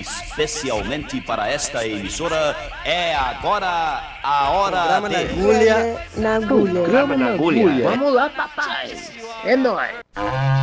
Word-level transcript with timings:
Especialmente 0.00 1.20
para 1.20 1.48
esta 1.48 1.86
emissora, 1.86 2.56
é 2.84 3.14
agora 3.14 4.02
a 4.22 4.50
hora 4.50 4.80
Programa 4.80 5.08
de... 5.08 5.14
na 5.14 5.20
agulha. 5.20 6.06
Na 6.16 6.36
agulha. 6.36 6.72
Programa 6.72 7.16
na 7.16 7.26
agulha. 7.34 7.90
Vamos 7.90 8.12
lá, 8.12 8.28
papai. 8.30 8.96
É 9.44 9.56
nóis. 9.56 10.53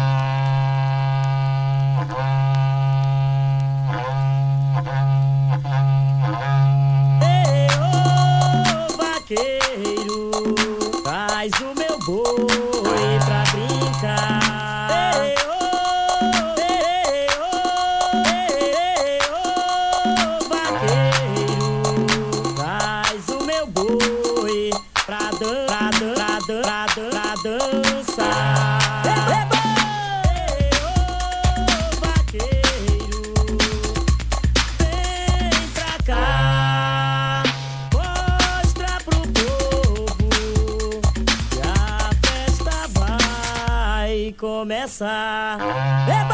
Vai 44.81 44.88
começar. 44.88 46.30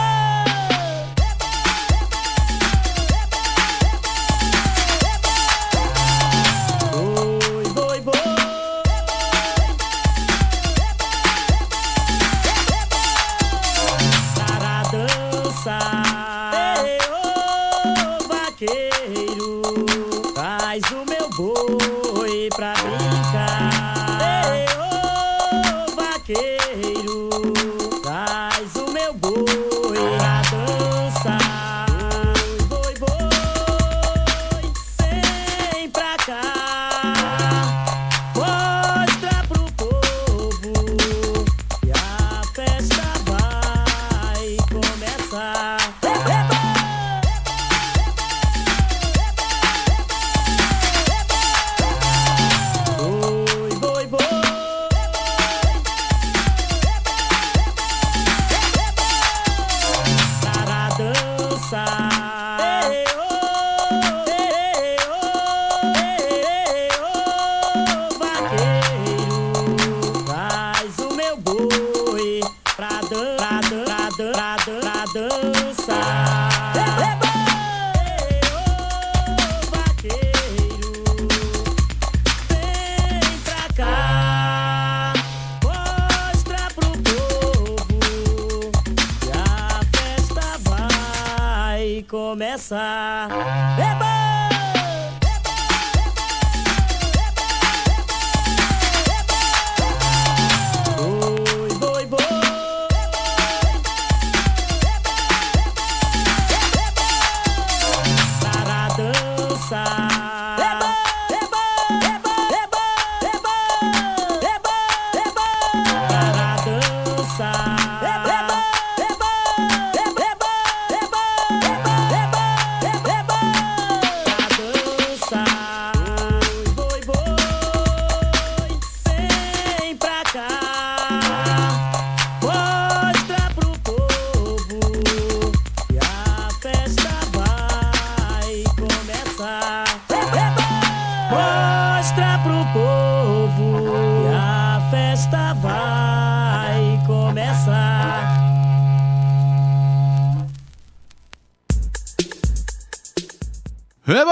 Ebo! 154.10 154.32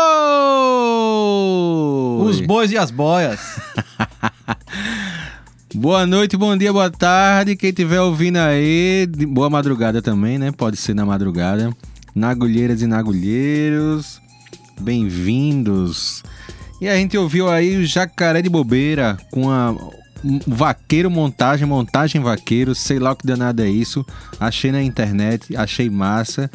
Os 2.24 2.40
bois 2.40 2.72
e 2.72 2.78
as 2.78 2.90
boias. 2.92 3.60
Boa 5.76 6.06
noite, 6.06 6.38
bom 6.38 6.56
dia, 6.56 6.72
boa 6.72 6.90
tarde. 6.90 7.58
Quem 7.58 7.72
estiver 7.72 8.00
ouvindo 8.00 8.38
aí, 8.38 9.06
boa 9.28 9.50
madrugada 9.50 10.02
também, 10.02 10.38
né? 10.38 10.50
Pode 10.54 10.78
ser 10.78 10.94
na 10.94 11.06
madrugada. 11.06 11.76
Nagulheiras 12.16 12.82
e 12.82 12.88
nagulheiros, 12.88 14.22
bem-vindos. 14.80 16.24
E 16.80 16.88
a 16.88 16.96
gente 16.96 17.18
ouviu 17.18 17.50
aí 17.50 17.76
o 17.76 17.86
Jacaré 17.86 18.42
de 18.42 18.48
Bobeira 18.48 19.18
com 19.30 19.52
a 19.52 19.76
Vaqueiro 20.48 21.12
Montagem, 21.12 21.68
Montagem 21.68 22.22
Vaqueiro, 22.22 22.74
sei 22.74 22.98
lá 22.98 23.12
o 23.12 23.16
que 23.18 23.28
danado 23.28 23.62
é 23.62 23.70
isso. 23.70 24.06
Achei 24.40 24.72
na 24.72 24.82
internet, 24.82 25.54
achei 25.58 25.90
massa. 25.90 26.50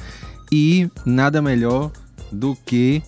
E 0.51 0.89
nada 1.05 1.43
melhor 1.43 1.93
do 2.33 2.57
que 2.65 3.03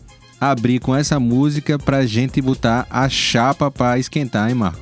abrir 0.51 0.81
com 0.81 0.95
essa 0.95 1.21
música 1.21 1.79
pra 1.79 2.05
gente 2.05 2.43
botar 2.43 2.85
a 2.91 3.09
chapa 3.09 3.71
pra 3.71 3.97
esquentar, 3.97 4.49
hein, 4.49 4.57
Marco? 4.57 4.81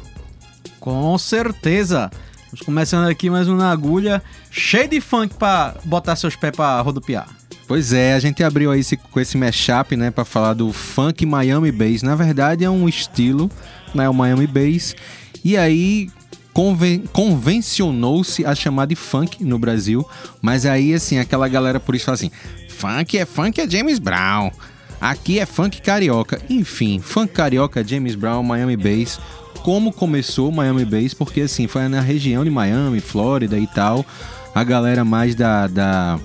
Com 0.80 1.18
certeza. 1.18 2.10
Estamos 2.44 2.64
começando 2.64 3.06
aqui 3.06 3.28
mais 3.28 3.46
um 3.46 3.54
na 3.54 3.70
agulha, 3.70 4.22
cheio 4.50 4.88
de 4.88 5.00
funk 5.02 5.34
pra 5.34 5.74
botar 5.84 6.16
seus 6.16 6.34
pés 6.34 6.56
pra 6.56 6.80
rodopiar. 6.80 7.28
Pois 7.68 7.92
é, 7.92 8.14
a 8.14 8.18
gente 8.18 8.42
abriu 8.42 8.70
aí 8.72 8.80
esse- 8.80 8.96
com 8.96 9.20
esse 9.20 9.36
mashup, 9.36 9.94
né, 9.96 10.10
pra 10.10 10.24
falar 10.24 10.54
do 10.54 10.72
funk 10.72 11.26
Miami 11.26 11.70
Bass. 11.70 12.02
Na 12.02 12.16
verdade 12.16 12.64
é 12.64 12.70
um 12.70 12.88
estilo, 12.88 13.50
né, 13.94 14.08
o 14.08 14.14
Miami 14.14 14.46
Bass. 14.46 14.96
E 15.44 15.56
aí 15.58 16.08
conven- 16.54 17.04
convencionou-se 17.12 18.44
a 18.46 18.54
chamar 18.54 18.86
de 18.86 18.96
funk 18.96 19.44
no 19.44 19.58
Brasil, 19.58 20.04
mas 20.40 20.64
aí 20.64 20.94
assim, 20.94 21.18
aquela 21.18 21.46
galera 21.48 21.78
por 21.78 21.94
isso 21.94 22.06
fala 22.06 22.14
assim: 22.16 22.30
"Funk 22.70 23.16
é 23.18 23.26
funk 23.26 23.60
é 23.60 23.68
James 23.68 23.98
Brown". 23.98 24.50
Aqui 25.00 25.38
é 25.38 25.46
funk 25.46 25.80
carioca. 25.80 26.40
Enfim, 26.50 27.00
funk 27.00 27.32
carioca, 27.32 27.82
James 27.82 28.14
Brown, 28.14 28.42
Miami 28.42 28.76
Bass. 28.76 29.18
Como 29.62 29.92
começou 29.92 30.52
Miami 30.52 30.84
Bass? 30.84 31.14
Porque 31.14 31.42
assim, 31.42 31.66
foi 31.66 31.88
na 31.88 32.00
região 32.00 32.44
de 32.44 32.50
Miami, 32.50 33.00
Flórida 33.00 33.58
e 33.58 33.66
tal. 33.66 34.04
A 34.54 34.62
galera 34.64 35.04
mais 35.04 35.34
da, 35.34 35.66
da 35.66 36.18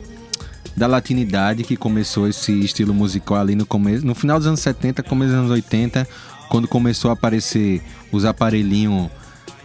da 0.75 0.88
latinidade 0.88 1.63
que 1.63 1.77
começou 1.77 2.27
esse 2.27 2.51
estilo 2.51 2.94
musical 2.94 3.38
ali 3.38 3.56
no 3.56 3.66
começo, 3.66 4.06
no 4.06 4.13
final 4.13 4.38
dos 4.38 4.48
anos 4.48 4.60
70, 4.60 5.01
começo 5.04 5.31
dos 5.31 5.39
anos 5.39 5.51
80, 5.51 6.07
quando 6.50 6.68
começou 6.68 7.10
a 7.10 7.13
aparecer 7.13 7.81
os 8.12 8.25
aparelhinhos, 8.25 9.10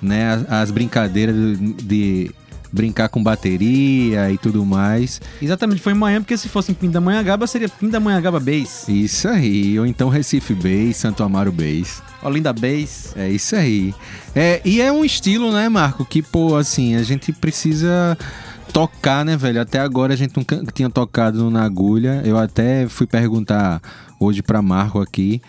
né, 0.01 0.33
as, 0.33 0.53
as 0.53 0.71
brincadeiras 0.71 1.35
de, 1.35 1.73
de 1.75 2.31
brincar 2.73 3.09
com 3.09 3.23
bateria 3.23 4.31
e 4.31 4.39
tudo 4.39 4.65
mais. 4.65 5.21
Exatamente, 5.41 5.81
foi 5.81 5.93
em 5.93 5.97
Miami, 5.97 6.25
porque 6.25 6.37
se 6.37 6.49
fosse 6.49 6.73
em 6.73 6.75
Pindamonhangaba, 6.75 7.47
seria 7.47 7.69
Pindamonhangaba 7.69 8.41
Bass. 8.41 8.89
Isso 8.89 9.29
aí, 9.29 9.79
ou 9.79 9.87
então 9.87 10.09
Recife 10.09 10.55
Bass, 10.55 10.97
Santo 10.97 11.23
Amaro 11.23 11.53
Bass. 11.53 12.03
Olinda 12.23 12.53
Bass. 12.53 13.15
É 13.17 13.29
isso 13.29 13.57
aí. 13.57 13.95
É, 14.35 14.61
e 14.65 14.81
é 14.81 14.93
um 14.93 15.05
estilo, 15.05 15.53
né, 15.53 15.69
Marco, 15.69 16.05
que, 16.05 16.23
pô, 16.23 16.57
assim, 16.57 16.95
a 16.97 17.03
gente 17.03 17.33
precisa 17.33 18.17
tocar, 18.73 19.25
né, 19.25 19.37
velho? 19.37 19.61
Até 19.61 19.81
agora 19.81 20.15
a 20.15 20.17
gente 20.17 20.37
nunca 20.37 20.63
tinha 20.73 20.89
tocado 20.89 21.51
na 21.51 21.65
agulha. 21.65 22.23
Eu 22.25 22.39
até 22.39 22.87
fui 22.89 23.07
perguntar 23.07 23.81
hoje 24.19 24.43
pra 24.43 24.63
Marco 24.63 25.01
aqui 25.01 25.41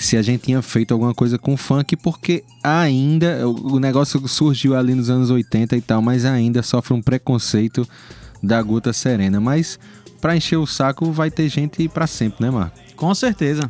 se 0.00 0.16
a 0.16 0.22
gente 0.22 0.44
tinha 0.44 0.62
feito 0.62 0.92
alguma 0.92 1.14
coisa 1.14 1.38
com 1.38 1.56
funk, 1.58 1.94
porque 1.94 2.42
ainda 2.62 3.46
o 3.46 3.78
negócio 3.78 4.26
surgiu 4.26 4.74
ali 4.74 4.94
nos 4.94 5.10
anos 5.10 5.30
80 5.30 5.76
e 5.76 5.80
tal, 5.82 6.00
mas 6.00 6.24
ainda 6.24 6.62
sofre 6.62 6.94
um 6.94 7.02
preconceito 7.02 7.86
da 8.42 8.62
Guta 8.62 8.94
Serena. 8.94 9.38
Mas 9.40 9.78
pra 10.18 10.34
encher 10.34 10.56
o 10.56 10.66
saco 10.66 11.12
vai 11.12 11.30
ter 11.30 11.50
gente 11.50 11.86
pra 11.86 12.06
sempre, 12.06 12.42
né, 12.42 12.50
Marco? 12.50 12.78
Com 12.96 13.14
certeza. 13.14 13.68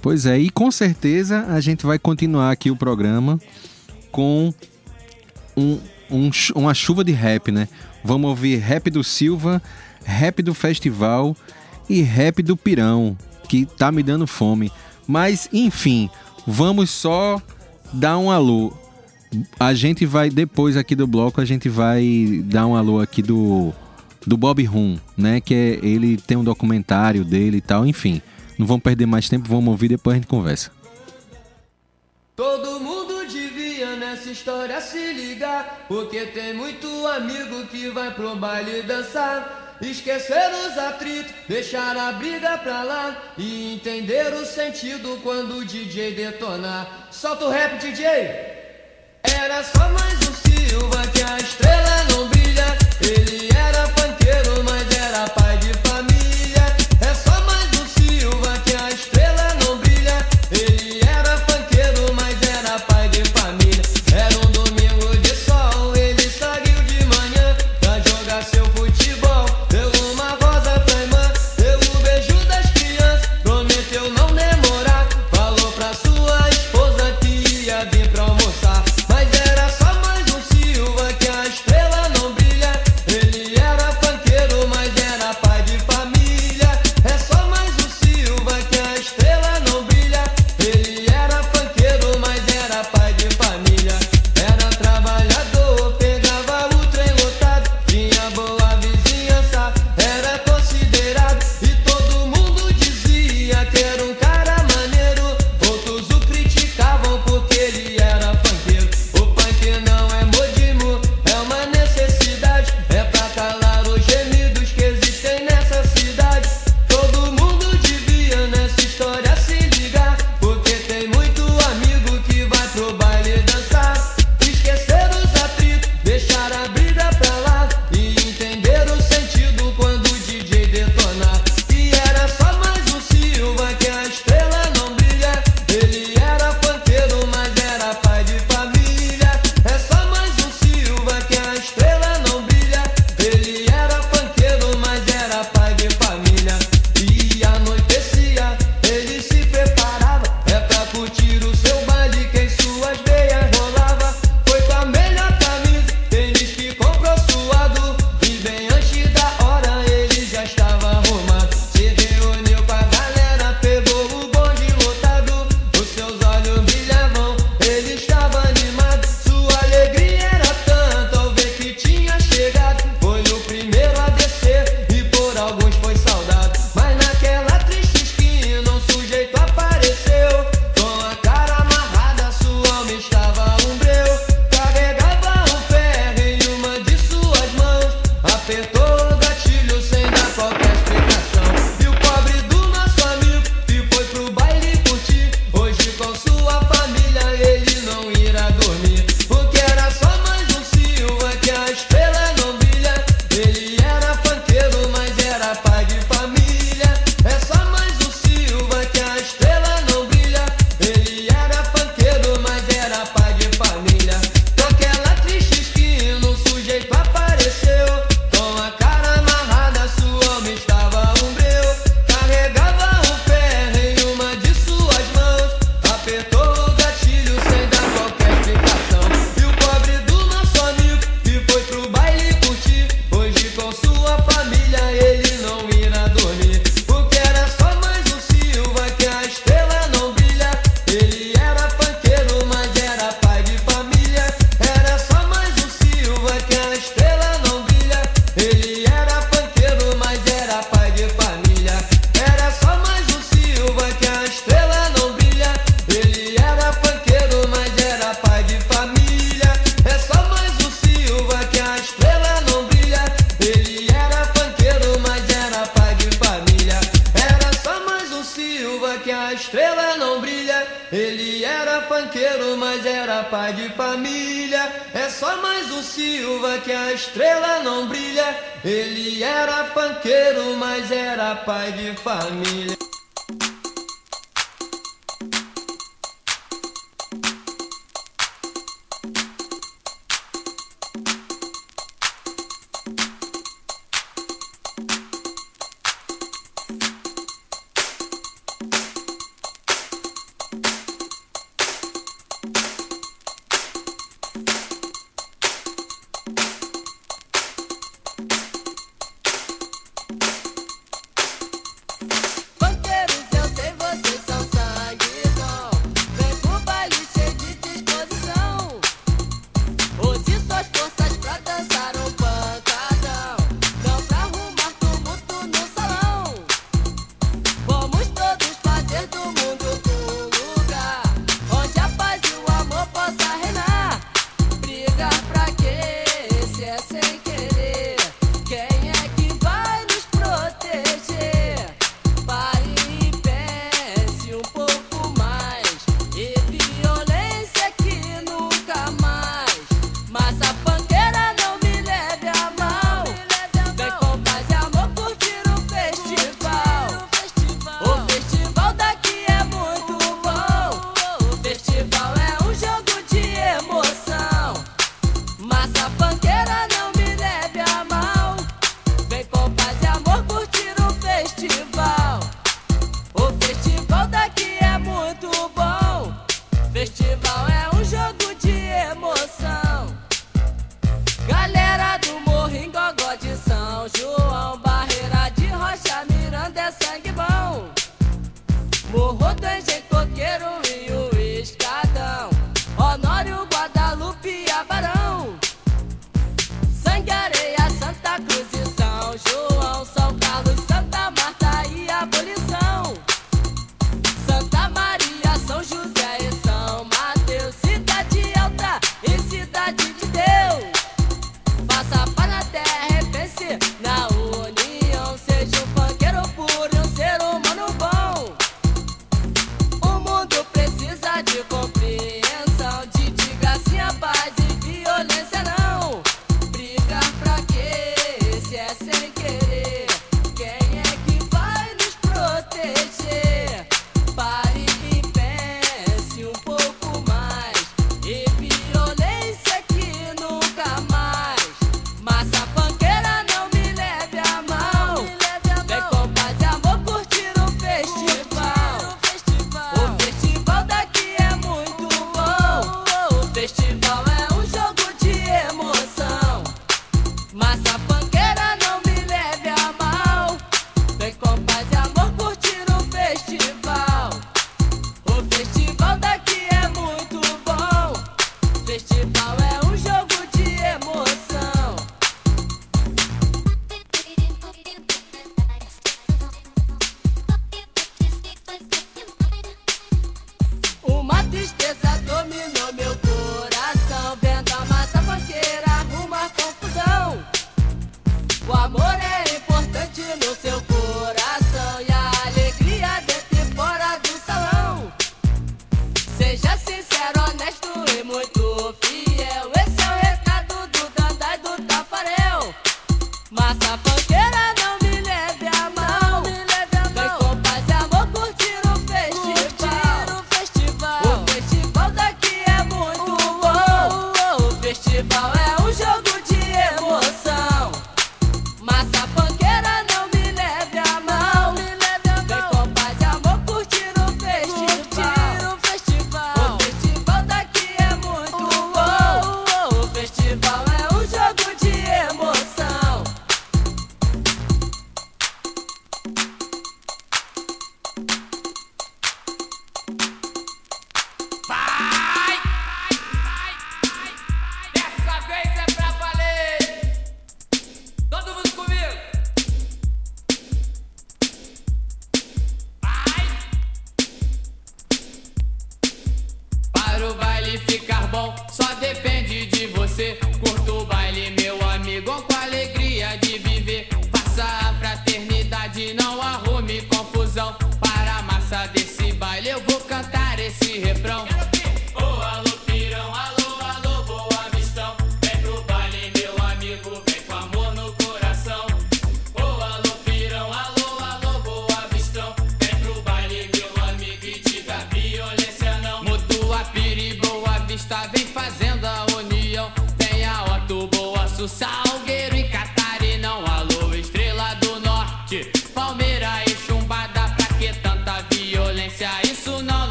Pois 0.00 0.26
é, 0.26 0.38
e 0.38 0.48
com 0.48 0.70
certeza 0.70 1.44
a 1.48 1.60
gente 1.60 1.84
vai 1.84 1.98
continuar 1.98 2.52
aqui 2.52 2.70
o 2.70 2.76
programa 2.76 3.40
com 4.12 4.54
um, 5.56 5.80
um 6.08 6.30
uma 6.54 6.72
chuva 6.72 7.02
de 7.02 7.12
rap, 7.12 7.50
né? 7.50 7.66
Vamos 8.04 8.30
ouvir 8.30 8.58
rap 8.58 8.90
do 8.90 9.02
Silva, 9.02 9.60
rap 10.04 10.40
do 10.40 10.54
Festival 10.54 11.36
e 11.88 12.00
rap 12.00 12.44
do 12.44 12.56
Pirão, 12.56 13.16
que 13.48 13.66
tá 13.66 13.90
me 13.90 14.04
dando 14.04 14.24
fome. 14.24 14.70
Mas, 15.06 15.48
enfim, 15.52 16.08
vamos 16.46 16.90
só 16.90 17.40
dar 17.92 18.18
um 18.18 18.30
alô. 18.30 18.72
A 19.58 19.74
gente 19.74 20.06
vai, 20.06 20.30
depois 20.30 20.76
aqui 20.76 20.94
do 20.94 21.06
bloco, 21.06 21.40
a 21.40 21.44
gente 21.44 21.68
vai 21.68 22.42
dar 22.44 22.66
um 22.66 22.76
alô 22.76 23.00
aqui 23.00 23.22
do, 23.22 23.72
do 24.26 24.36
Bob 24.36 24.62
Rum, 24.64 24.98
né? 25.16 25.40
Que 25.40 25.54
é, 25.54 25.86
ele 25.86 26.16
tem 26.16 26.36
um 26.36 26.44
documentário 26.44 27.24
dele 27.24 27.58
e 27.58 27.60
tal, 27.60 27.86
enfim. 27.86 28.22
Não 28.58 28.66
vamos 28.66 28.82
perder 28.82 29.06
mais 29.06 29.28
tempo, 29.28 29.48
vamos 29.48 29.68
ouvir 29.68 29.88
depois 29.88 30.14
a 30.14 30.16
gente 30.18 30.28
conversa. 30.28 30.70
Todo 32.36 32.80
mundo 32.80 33.26
devia 33.26 33.96
nessa 33.96 34.30
história 34.30 34.80
se 34.80 35.12
ligar, 35.12 35.86
porque 35.88 36.26
tem 36.26 36.54
muito 36.54 36.86
amigo 37.06 37.66
que 37.66 37.88
vai 37.90 38.12
pro 38.12 38.34
baile 38.36 38.82
dançar. 38.82 39.63
Esquecer 39.80 40.50
os 40.66 40.78
atritos, 40.78 41.34
deixar 41.48 41.96
a 41.96 42.12
briga 42.12 42.56
pra 42.58 42.82
lá 42.82 43.16
e 43.36 43.74
entender 43.74 44.32
o 44.32 44.46
sentido 44.46 45.20
quando 45.22 45.58
o 45.58 45.64
DJ 45.64 46.14
detonar. 46.14 47.08
Solta 47.10 47.46
o 47.46 47.50
rap, 47.50 47.78
DJ! 47.78 48.04
Era 49.22 49.62
só 49.64 49.88
mais 49.88 50.18
um 50.28 50.34
Silva 50.34 51.06
que 51.08 51.22
a 51.22 51.38
estrela 51.38 52.04
não 52.10 52.28
brilha. 52.28 52.76
Ele 53.00 53.48
era 53.56 53.88
panqueiro, 53.88 54.62
mas 54.64 54.98
era 54.98 55.28
pai 55.30 55.43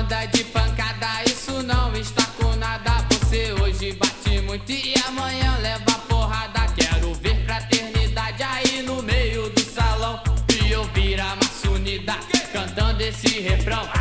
onda 0.00 0.24
de 0.26 0.44
pancada, 0.44 1.24
isso 1.26 1.62
não 1.62 1.94
está 1.94 2.24
com 2.38 2.56
nada. 2.56 2.90
Você 3.10 3.52
hoje 3.52 3.92
bate 3.92 4.40
muito 4.40 4.72
e 4.72 4.94
amanhã 5.06 5.56
leva 5.60 5.98
porrada. 6.08 6.66
Quero 6.74 7.14
ver 7.14 7.44
fraternidade 7.44 8.42
aí 8.42 8.82
no 8.82 9.02
meio 9.02 9.50
do 9.50 9.60
salão. 9.60 10.22
E 10.64 10.74
ouvir 10.74 11.20
a 11.20 11.36
maçunidade 11.36 12.40
cantando 12.52 13.02
esse 13.02 13.40
refrão. 13.40 13.99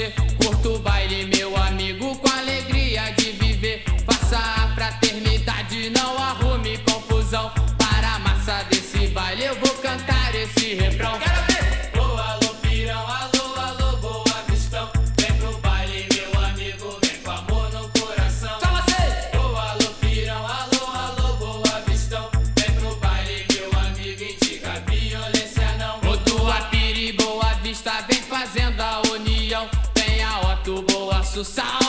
say 0.00 0.39
nosso 31.40 31.44
sal. 31.44 31.79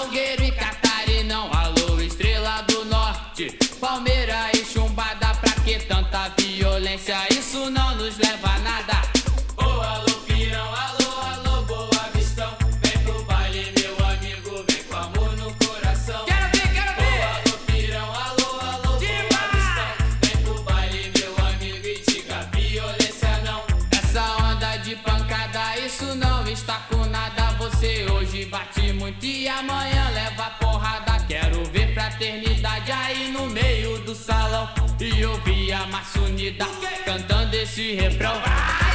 unida, 36.41 36.65
cantando 37.05 37.55
esse 37.55 37.93
refrão. 37.93 38.33
Vai! 38.39 38.90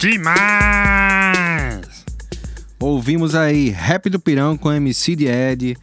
Demais! 0.00 1.86
Ouvimos 2.80 3.34
aí 3.34 3.68
Rap 3.68 4.08
do 4.08 4.18
Pirão 4.18 4.56
com 4.56 4.72
MC 4.72 5.14
de 5.14 5.26
Ed, 5.26 5.76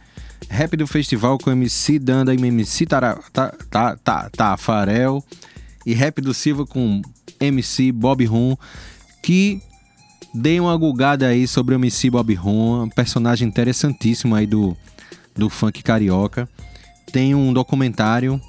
Rap 0.50 0.76
do 0.76 0.88
Festival 0.88 1.38
com 1.38 1.52
MC 1.52 2.00
Danda 2.00 2.34
e 2.34 2.36
MC 2.36 2.84
Tara, 2.84 3.16
ta, 3.32 3.54
ta, 3.70 3.96
ta, 3.96 4.28
Tafarel 4.28 5.22
e 5.86 5.94
Rap 5.94 6.20
do 6.20 6.34
Silva 6.34 6.66
com 6.66 7.00
MC 7.38 7.92
Bob 7.92 8.24
Rum, 8.24 8.56
que 9.22 9.62
dei 10.34 10.58
uma 10.58 10.76
gulgada 10.76 11.28
aí 11.28 11.46
sobre 11.46 11.76
o 11.76 11.78
MC 11.78 12.10
Bob 12.10 12.34
Rum, 12.34 12.82
um 12.82 12.88
personagem 12.88 13.46
interessantíssimo 13.46 14.34
aí 14.34 14.48
do, 14.48 14.76
do 15.36 15.48
funk 15.48 15.80
carioca. 15.80 16.48
Tem 17.12 17.36
um 17.36 17.52
documentário 17.52 18.40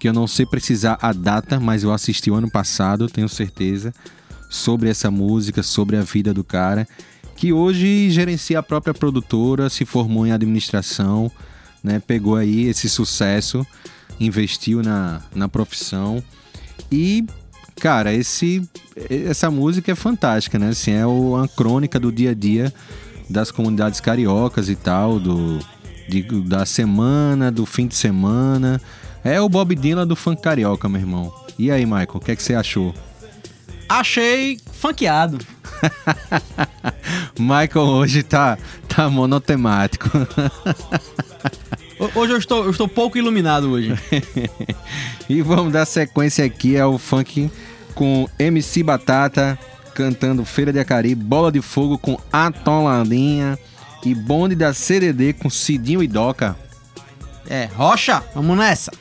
que 0.00 0.08
eu 0.08 0.14
não 0.14 0.26
sei 0.26 0.46
precisar 0.46 0.98
a 1.02 1.12
data, 1.12 1.60
mas 1.60 1.82
eu 1.82 1.92
assisti 1.92 2.30
o 2.30 2.34
ano 2.34 2.50
passado, 2.50 3.10
tenho 3.10 3.28
certeza 3.28 3.92
sobre 4.48 4.88
essa 4.88 5.10
música, 5.10 5.62
sobre 5.62 5.96
a 5.96 6.02
vida 6.02 6.32
do 6.32 6.42
cara, 6.42 6.86
que 7.36 7.52
hoje 7.52 8.10
gerencia 8.10 8.58
a 8.58 8.62
própria 8.62 8.94
produtora, 8.94 9.70
se 9.70 9.84
formou 9.84 10.26
em 10.26 10.32
administração, 10.32 11.30
né? 11.82 12.00
Pegou 12.04 12.36
aí 12.36 12.64
esse 12.64 12.88
sucesso, 12.88 13.66
investiu 14.18 14.82
na, 14.82 15.22
na 15.34 15.48
profissão 15.48 16.22
e 16.90 17.24
cara, 17.76 18.12
esse 18.12 18.68
essa 19.08 19.50
música 19.50 19.92
é 19.92 19.94
fantástica, 19.94 20.58
né? 20.58 20.70
Assim, 20.70 20.90
é 20.90 21.06
uma 21.06 21.46
crônica 21.46 22.00
do 22.00 22.10
dia 22.10 22.30
a 22.30 22.34
dia 22.34 22.72
das 23.30 23.50
comunidades 23.50 24.00
cariocas 24.00 24.68
e 24.68 24.74
tal, 24.74 25.20
do 25.20 25.60
de, 26.08 26.22
da 26.42 26.64
semana, 26.64 27.52
do 27.52 27.66
fim 27.66 27.86
de 27.86 27.94
semana. 27.94 28.80
É 29.22 29.40
o 29.40 29.48
Bob 29.48 29.74
Dylan 29.74 30.06
do 30.06 30.16
funk 30.16 30.40
carioca, 30.40 30.88
meu 30.88 31.00
irmão. 31.00 31.32
E 31.58 31.70
aí, 31.70 31.84
Michael, 31.84 32.08
o 32.14 32.20
que, 32.20 32.32
é 32.32 32.36
que 32.36 32.42
você 32.42 32.54
achou? 32.54 32.94
Achei 33.88 34.58
funkeado. 34.72 35.38
Michael 37.38 37.86
hoje 37.86 38.22
tá, 38.22 38.58
tá 38.86 39.08
monotemático. 39.08 40.10
hoje 42.14 42.32
eu 42.32 42.38
estou, 42.38 42.64
eu 42.64 42.70
estou 42.70 42.86
pouco 42.86 43.16
iluminado 43.16 43.70
hoje. 43.70 43.94
e 45.28 45.40
vamos 45.40 45.72
dar 45.72 45.86
sequência 45.86 46.44
aqui 46.44 46.78
ao 46.78 46.98
funk 46.98 47.50
com 47.94 48.28
MC 48.38 48.82
Batata 48.82 49.58
cantando 49.94 50.44
Feira 50.44 50.72
de 50.72 50.78
Acari, 50.78 51.14
Bola 51.14 51.50
de 51.50 51.60
Fogo 51.60 51.98
com 51.98 52.16
Atolandinha 52.32 53.58
e 54.04 54.14
Bonde 54.14 54.54
da 54.54 54.72
CDD 54.72 55.32
com 55.32 55.50
Cidinho 55.50 56.02
e 56.02 56.06
Doca. 56.06 56.56
É, 57.48 57.68
rocha, 57.74 58.22
vamos 58.34 58.56
nessa. 58.56 58.92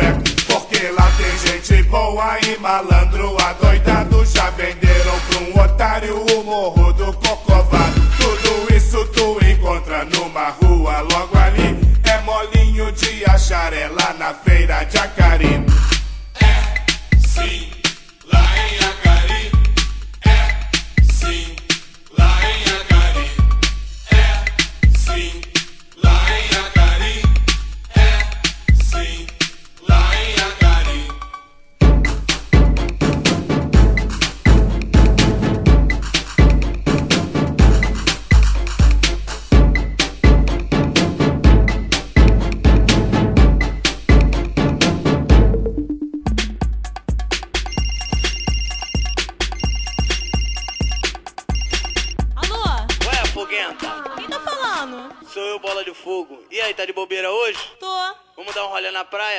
É, 0.00 0.12
porque 0.46 0.88
lá 0.88 1.10
tem 1.16 1.38
gente 1.38 1.82
boa 1.84 2.38
e 2.46 2.58
malandro 2.58 3.36
adoidado. 3.42 4.24
Já 4.26 4.50
venderam 4.50 5.14
pra 5.28 5.38
um 5.40 5.64
otário 5.64 6.16
o 6.16 6.44
morro 6.44 6.92
do 6.92 7.12
Cocovado. 7.14 8.00
Tudo 8.16 8.74
isso 8.74 9.04
tu 9.06 9.38
encontra 9.44 10.04
numa 10.04 10.50
rua 10.50 11.00
logo 11.00 11.36
ali. 11.38 11.78
É 12.04 12.20
molinho 12.22 12.92
de 12.92 13.24
achar, 13.30 13.72
é 13.72 13.88
na 14.18 14.34
feira 14.34 14.84
de 14.84 14.98
Acarino. 14.98 15.66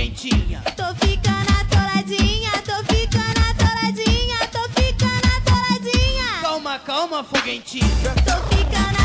pimentinha. 0.00 0.62
Tô 0.76 0.94
ficando 0.94 1.50
atoladinha, 1.60 2.50
tô 2.64 2.84
ficando 2.84 3.40
atoladinha, 3.50 4.48
tô 4.50 4.62
ficando 4.70 5.26
atoladinha. 5.36 6.40
Calma, 6.40 6.78
calma, 6.78 7.24
foguentinha. 7.24 7.84
Tô 8.24 8.56
ficando 8.56 8.99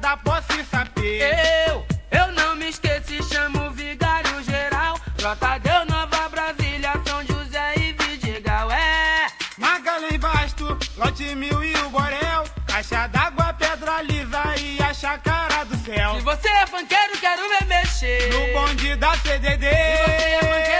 da 0.00 0.16
posse 0.16 0.64
saber. 0.64 1.34
Eu, 1.68 1.86
eu 2.10 2.32
não 2.32 2.56
me 2.56 2.68
esqueci, 2.68 3.22
chamo 3.22 3.70
vigário 3.70 4.42
geral. 4.44 4.98
Brota 5.16 5.58
deu 5.58 5.84
Nova 5.86 6.28
Brasília, 6.28 6.92
São 7.06 7.24
José 7.24 7.74
e 7.76 7.92
Vidigal, 7.92 8.70
é. 8.70 9.26
Magalhães 9.58 10.16
Basto, 10.16 10.78
Lote 10.96 11.34
Mil 11.34 11.62
e 11.62 11.74
o 11.76 11.90
Borel. 11.90 12.44
Caixa 12.66 13.06
d'água, 13.08 13.52
pedra 13.52 14.02
lisa 14.02 14.42
e 14.58 14.82
a 14.82 14.94
chácara 14.94 15.64
do 15.64 15.76
céu. 15.84 16.16
Se 16.16 16.22
você 16.22 16.48
é 16.48 16.66
funkeiro, 16.66 17.18
quero 17.20 17.42
me 17.42 17.66
mexer. 17.66 18.30
No 18.32 18.60
bonde 18.60 18.96
da 18.96 19.12
CDD. 19.18 19.66
Se 19.66 20.04
você 20.06 20.32
é 20.32 20.40
funkeiro, 20.40 20.71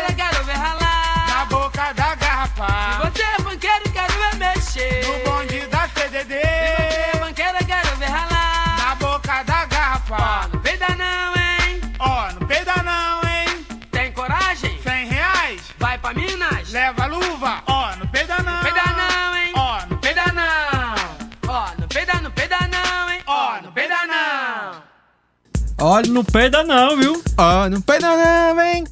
Olha, 25.93 26.11
não 26.11 26.25
perda 26.25 26.65
não, 26.65 26.97
viu? 26.97 27.23
Ó, 27.37 27.69
não 27.69 27.81
perda 27.83 28.07
não, 28.17 28.57
vem. 28.57 28.85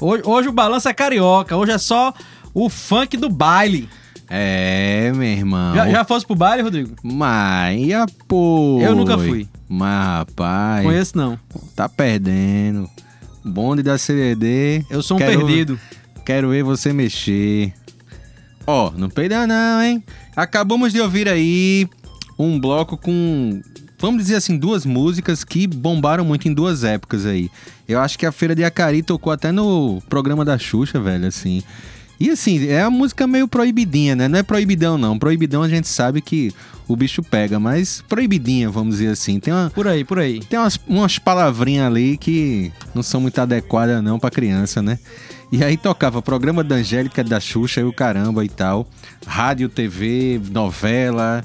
Hoje, 0.00 0.22
hoje 0.26 0.48
o 0.48 0.52
balanço 0.52 0.86
é 0.88 0.92
carioca, 0.92 1.56
hoje 1.56 1.72
é 1.72 1.78
só 1.78 2.12
o 2.52 2.68
funk 2.68 3.16
do 3.16 3.30
baile. 3.30 3.88
É, 4.28 5.10
meu 5.14 5.22
irmão. 5.28 5.74
Já, 5.74 5.88
já 5.90 6.04
fosse 6.04 6.26
pro 6.26 6.36
baile, 6.36 6.62
Rodrigo? 6.62 6.94
Mas, 7.02 7.80
pô. 8.28 8.78
Eu 8.82 8.94
nunca 8.94 9.16
fui. 9.16 9.48
Mas, 9.66 10.18
rapaz. 10.18 10.84
Conheço 10.84 11.16
não. 11.16 11.38
Tá 11.74 11.88
perdendo. 11.88 12.88
Bonde 13.42 13.82
da 13.82 13.96
CDD. 13.96 14.84
Eu 14.90 15.02
sou 15.02 15.16
um 15.16 15.20
Quero- 15.20 15.38
perdido. 15.38 15.80
Quero 16.24 16.50
ver 16.50 16.62
você 16.62 16.92
mexer. 16.92 17.72
Ó, 18.66 18.90
não 18.94 19.08
peida 19.08 19.46
não, 19.46 19.82
hein? 19.82 20.04
Acabamos 20.36 20.92
de 20.92 21.00
ouvir 21.00 21.28
aí 21.28 21.88
um 22.38 22.60
bloco 22.60 22.96
com, 22.96 23.60
vamos 24.00 24.22
dizer 24.22 24.36
assim, 24.36 24.56
duas 24.56 24.86
músicas 24.86 25.44
que 25.44 25.66
bombaram 25.66 26.24
muito 26.24 26.48
em 26.48 26.54
duas 26.54 26.82
épocas 26.82 27.26
aí. 27.26 27.50
Eu 27.86 28.00
acho 28.00 28.18
que 28.18 28.26
a 28.26 28.32
Feira 28.32 28.54
de 28.54 28.64
Acari 28.64 29.02
tocou 29.02 29.32
até 29.32 29.52
no 29.52 30.02
programa 30.08 30.44
da 30.44 30.58
Xuxa, 30.58 30.98
velho, 31.00 31.26
assim. 31.26 31.62
E 32.18 32.28
assim, 32.28 32.66
é 32.68 32.82
a 32.82 32.90
música 32.90 33.26
meio 33.26 33.48
proibidinha, 33.48 34.14
né? 34.14 34.28
Não 34.28 34.38
é 34.38 34.42
proibidão, 34.42 34.98
não. 34.98 35.18
Proibidão 35.18 35.62
a 35.62 35.68
gente 35.68 35.88
sabe 35.88 36.20
que 36.20 36.52
o 36.86 36.94
bicho 36.94 37.22
pega, 37.22 37.58
mas 37.58 38.04
proibidinha, 38.08 38.68
vamos 38.68 38.96
dizer 38.96 39.08
assim. 39.08 39.40
Tem 39.40 39.54
uma, 39.54 39.70
Por 39.70 39.88
aí, 39.88 40.04
por 40.04 40.18
aí. 40.18 40.40
tem 40.40 40.58
umas, 40.58 40.78
umas 40.86 41.18
palavrinhas 41.18 41.86
ali 41.86 42.18
que 42.18 42.70
não 42.94 43.02
são 43.02 43.22
muito 43.22 43.40
adequadas 43.40 44.02
não 44.02 44.18
pra 44.18 44.30
criança, 44.30 44.82
né? 44.82 44.98
E 45.50 45.64
aí 45.64 45.76
tocava 45.76 46.20
programa 46.20 46.62
da 46.62 46.76
Angélica, 46.76 47.24
da 47.24 47.40
Xuxa 47.40 47.80
e 47.80 47.84
o 47.84 47.92
caramba 47.92 48.44
e 48.44 48.48
tal. 48.48 48.86
Rádio, 49.26 49.68
TV, 49.68 50.40
novela. 50.50 51.42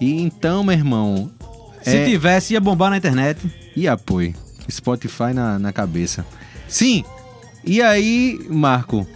E 0.00 0.22
então, 0.22 0.62
meu 0.62 0.74
irmão... 0.74 1.30
Se 1.82 1.96
é- 1.96 2.04
tivesse, 2.04 2.54
ia 2.54 2.60
bombar 2.60 2.90
na 2.90 2.96
internet. 2.96 3.38
E 3.76 3.88
apoio. 3.88 4.34
Spotify 4.70 5.32
na, 5.34 5.58
na 5.58 5.72
cabeça. 5.72 6.24
Sim. 6.68 7.04
E 7.64 7.80
aí, 7.82 8.40
Marco? 8.48 9.06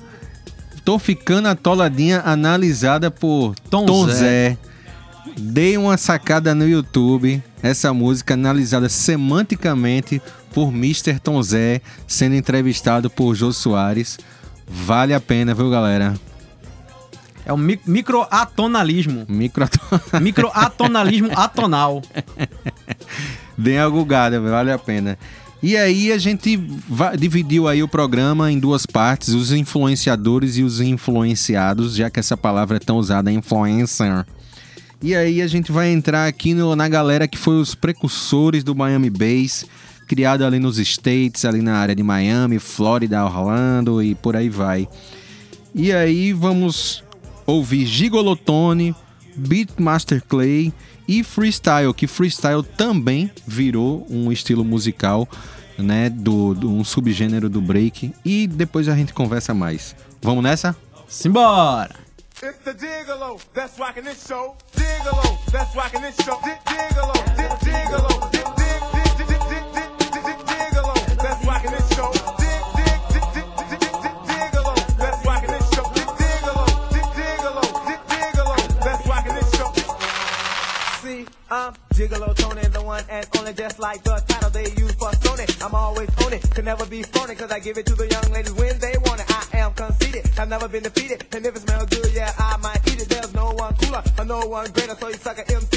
Tô 0.85 0.99
ficando 0.99 1.49
atoladinha 1.49 2.23
analisada 2.25 3.11
por 3.11 3.55
Tom 3.71 3.87
Tom, 3.87 4.07
Zé. 4.09 4.15
Zé. 4.15 4.59
Dei 5.39 5.77
uma 5.77 5.97
sacada 5.97 6.55
no 6.55 6.67
YouTube. 6.69 7.43
Essa 7.63 7.93
música 7.93 8.35
analisada 8.35 8.89
semanticamente 8.89 10.23
por 10.53 10.69
Mr. 10.69 11.19
Tom 11.19 11.43
Zé, 11.43 11.81
sendo 12.07 12.37
entrevistado 12.37 13.11
por 13.11 13.35
Jô 13.35 13.53
Soares. 13.53 14.19
Vale 14.67 15.13
a 15.13 15.21
pena, 15.21 15.55
viu, 15.55 15.69
galera? 15.71 16.15
É 17.47 17.53
o 17.53 17.57
mi 17.57 17.79
microatonalismo. 17.87 19.25
Micro... 19.29 19.67
Microatonalismo 20.21 21.31
atonal. 21.39 22.03
Dê 23.57 23.79
uma 23.79 24.05
vale 24.51 24.73
a 24.73 24.79
pena. 24.79 25.17
E 25.63 25.77
aí 25.77 26.13
a 26.13 26.19
gente 26.19 26.61
dividiu 27.19 27.67
aí 27.67 27.83
o 27.83 27.89
programa 27.89 28.53
em 28.53 28.59
duas 28.59 28.85
partes, 28.85 29.29
os 29.31 29.53
influenciadores 29.53 30.59
e 30.59 30.63
os 30.63 30.81
influenciados, 30.81 31.95
já 31.95 32.11
que 32.11 32.21
essa 32.21 32.37
palavra 32.37 32.77
é 32.77 32.81
tão 32.81 32.99
usada, 32.99 33.33
influencer. 33.33 34.27
E 35.01 35.15
aí 35.15 35.41
a 35.41 35.47
gente 35.47 35.71
vai 35.73 35.89
entrar 35.91 36.27
aqui 36.27 36.53
no- 36.53 36.75
na 36.77 36.89
galera 36.89 37.29
que 37.29 37.39
foi 37.39 37.61
os 37.61 37.75
precursores 37.75 38.65
do 38.65 38.75
Miami 38.75 39.09
Bass, 39.09 39.65
criado 40.07 40.45
ali 40.45 40.59
nos 40.59 40.79
States, 40.79 41.45
ali 41.45 41.63
na 41.63 41.77
área 41.77 41.95
de 41.95 42.03
Miami, 42.03 42.59
Flórida, 42.59 43.25
Orlando 43.25 44.03
e 44.03 44.15
por 44.15 44.37
aí 44.37 44.49
vai. 44.49 44.89
E 45.75 45.93
aí 45.93 46.33
vamos 46.33 47.03
ouvir 47.47 47.87
Gigolotone, 47.87 48.95
Beatmaster 49.37 50.23
Clay 50.27 50.73
e 51.07 51.23
Freestyle, 51.23 51.93
que 51.95 52.07
Freestyle 52.07 52.63
também 52.63 53.31
virou 53.47 54.07
um 54.11 54.33
estilo 54.33 54.65
musical, 54.65 55.29
né, 55.79 56.09
do, 56.11 56.55
do- 56.55 56.71
um 56.71 56.83
subgênero 56.83 57.49
do 57.49 57.61
break 57.61 58.13
e 58.25 58.47
depois 58.47 58.89
a 58.89 58.97
gente 58.97 59.13
conversa 59.13 59.53
mais. 59.55 59.95
Vamos 60.23 60.43
nessa? 60.43 60.75
Simbora! 61.07 61.95
It's 62.43 62.59
the 62.65 62.73
Gigolo 62.73 63.39
that's 63.55 63.79
rocking 63.79 64.03
this 64.03 64.27
show. 64.27 64.57
Gigolo 64.77 65.39
that's 65.51 65.75
rocking 65.75 66.01
this 66.03 66.17
show. 66.25 66.39
Gigolo, 66.69 67.13
Gigolo, 67.63 68.31
I'm 81.49 81.75
Gigolo 81.95 82.35
Tony, 82.35 82.67
the 82.69 82.83
one 82.83 83.05
and 83.09 83.25
only, 83.39 83.53
just 83.53 83.79
like 83.79 84.03
the 84.03 84.21
title 84.27 84.51
they 84.51 84.65
use 84.65 84.93
for 84.95 85.11
Sony. 85.23 85.47
I'm 85.65 85.75
always 85.77 86.09
on 86.25 86.33
it, 86.33 86.43
can 86.51 86.65
never 86.65 86.85
be 86.87 87.05
phony, 87.05 87.37
cause 87.37 87.53
I 87.53 87.61
give 87.61 87.79
it 87.79 87.87
to 87.87 87.95
the 87.95 88.09
young 88.09 88.33
ladies 88.33 88.53
when 88.53 88.77
they 88.81 88.95
want 89.05 89.21
it. 89.21 89.31
I 89.31 89.59
am 89.59 89.73
conceited, 89.75 90.29
I've 90.37 90.49
never 90.49 90.67
been 90.67 90.83
defeated, 90.83 91.25
and 91.33 91.47
if 91.47 91.55
it 91.55 91.61
smells 91.61 91.87
good, 91.87 92.13
yeah, 92.13 92.33
I 92.37 92.57
might 92.57 92.81
eat 92.89 93.01
it. 93.01 93.09
There's 93.09 93.33
no 93.33 93.53
one 93.53 93.75
cooler, 93.77 94.03
or 94.19 94.25
no 94.25 94.41
one 94.47 94.73
greater, 94.73 94.97
so 94.97 95.07
you 95.07 95.15
suck 95.15 95.39
at 95.39 95.49
MC. 95.49 95.76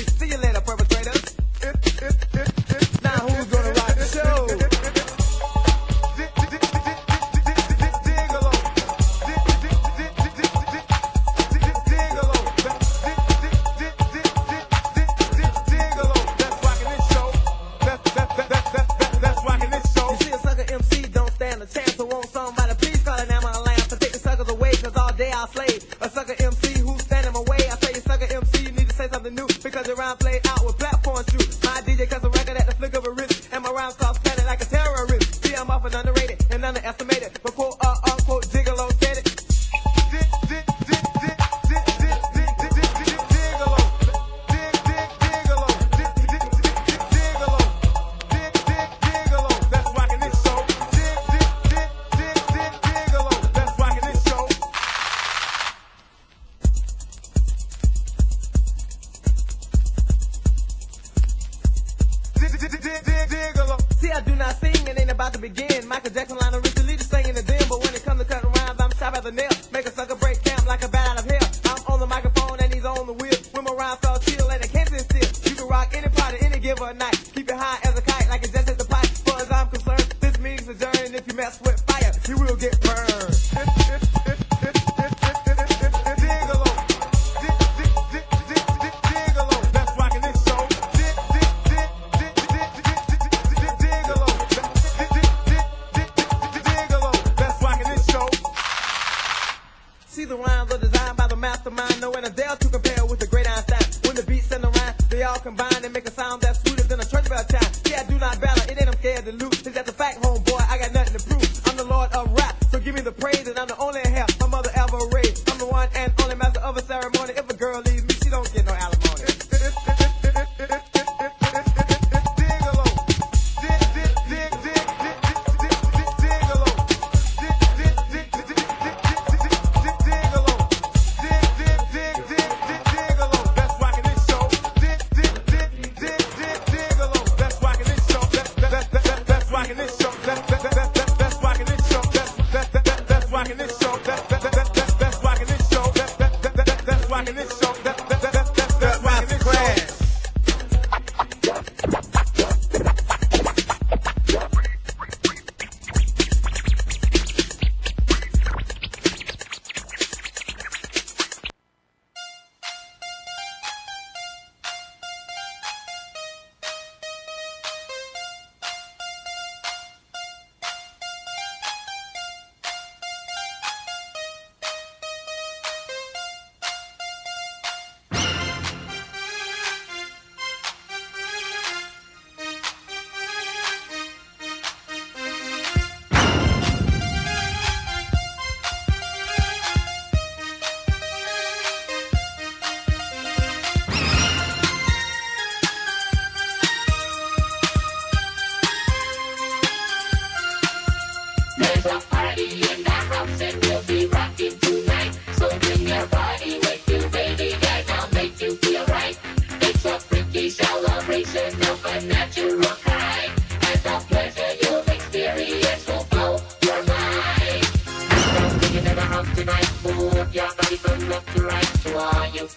right 221.38 221.64
to 221.84 221.98
all 221.98 222.28
you 222.34 222.48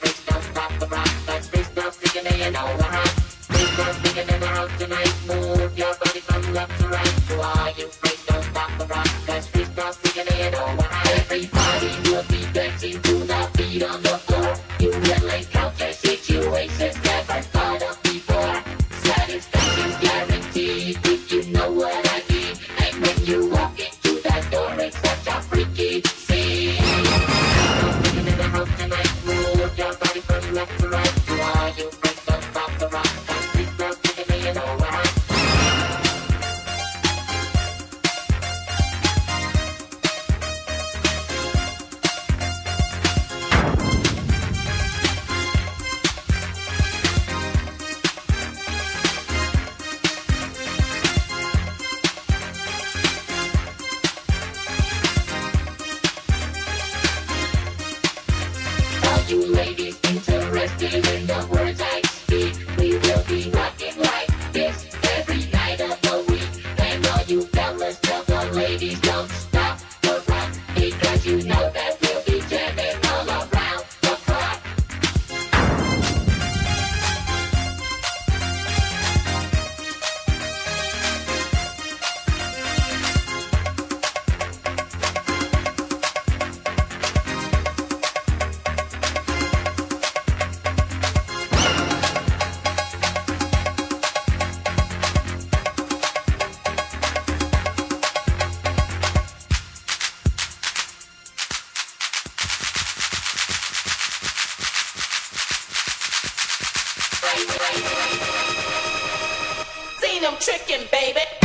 tricking, 110.38 110.86
baby. 110.90 111.41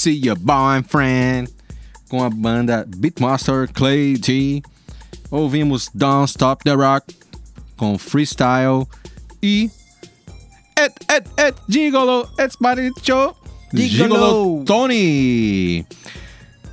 See 0.00 0.18
Your 0.24 0.38
Boyfriend, 0.38 1.50
com 2.08 2.24
a 2.24 2.30
banda 2.30 2.86
Beatmaster 2.96 3.68
Clay 3.70 4.16
G. 4.16 4.62
Ouvimos 5.30 5.90
Don't 5.94 6.30
Stop 6.30 6.64
the 6.64 6.72
Rock, 6.72 7.14
com 7.76 7.98
Freestyle 7.98 8.86
e. 9.42 9.70
Et, 10.78 10.92
et, 11.10 11.24
et, 11.36 11.54
Gigolo, 11.68 12.26
It's 12.38 12.56
Maricho, 12.58 13.36
Gigolo. 13.74 13.90
Gigolo 13.90 14.64
Tony. 14.64 15.84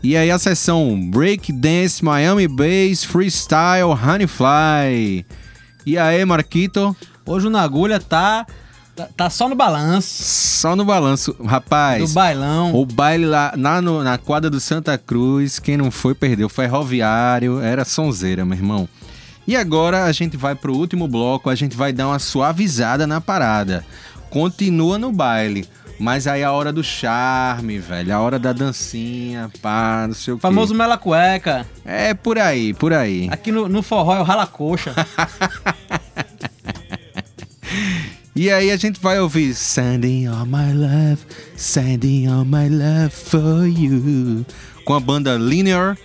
E 0.01 0.15
aí 0.15 0.32
a 0.32 0.39
sessão 0.39 0.97
Breakdance 1.11 2.01
Miami 2.01 2.47
Bass 2.47 3.03
Freestyle 3.03 3.91
Honeyfly. 3.91 5.25
E 5.86 5.97
aí, 5.97 6.23
Marquito? 6.23 6.95
Hoje 7.25 7.47
o 7.47 7.49
Nagulha 7.49 7.99
tá 7.99 8.47
Tá, 8.98 9.08
tá 9.16 9.30
só 9.30 9.48
no 9.48 9.54
balanço. 9.54 10.24
Só 10.24 10.76
no 10.76 10.84
balanço, 10.84 11.36
rapaz. 11.45 12.10
Do 12.10 12.16
bailão. 12.16 12.74
O 12.74 12.84
baile 12.84 13.28
lá 13.28 13.54
na, 13.56 13.80
no, 13.80 14.04
na 14.04 14.18
quadra 14.18 14.50
do 14.50 14.60
Santa 14.60 14.98
Cruz, 14.98 15.60
quem 15.60 15.78
não 15.78 15.91
foi 15.91 16.16
perdeu. 16.16 16.50
Ferroviário, 16.50 17.62
era 17.62 17.86
sonzeira, 17.86 18.43
meu 18.43 18.58
irmão. 18.58 18.89
E 19.45 19.56
agora 19.56 20.06
a 20.06 20.12
gente 20.12 20.36
vai 20.36 20.56
pro 20.56 20.76
último 20.76 21.08
bloco, 21.08 21.48
a 21.48 21.54
gente 21.54 21.78
vai 21.78 21.93
dar 21.93 22.08
uma 22.08 22.18
suavizada 22.18 23.06
na 23.06 23.22
parada. 23.22 23.86
Continua 24.32 24.98
no 24.98 25.12
baile. 25.12 25.70
Mas 26.00 26.26
aí 26.26 26.43
a 26.43 26.52
hora 26.52 26.74
do 26.74 26.84
charme, 26.84 27.78
velho. 27.78 28.16
A 28.16 28.20
hora 28.20 28.39
da 28.39 28.52
dancinha, 28.52 29.52
pá, 29.62 30.06
não 30.08 30.16
sei 30.16 30.34
o 30.34 30.38
quê. 30.38 30.41
Famoso 30.41 30.74
mela 30.74 30.98
cueca. 30.98 31.68
É, 31.86 32.16
por 32.16 32.39
aí, 32.39 32.74
por 32.74 32.91
aí. 32.93 33.28
Aqui 33.32 33.52
no, 33.52 33.70
no 33.70 33.84
forró 33.84 34.16
é 34.16 34.20
o 34.20 34.24
rala 34.24 34.48
coxa. 34.48 34.95
E 38.38 38.52
aí 38.52 38.70
a 38.70 38.78
gente 38.78 39.00
vai 39.00 39.20
ouvir 39.20 39.56
Sending 39.56 40.28
all 40.28 40.46
my 40.46 40.72
love, 40.72 41.18
sending 41.56 42.28
all 42.28 42.46
my 42.46 42.70
love 42.70 43.10
for 43.10 43.66
you. 43.66 44.46
Com 44.86 44.94
a 44.94 45.00
banda 45.00 45.36
Linear, 45.38 45.98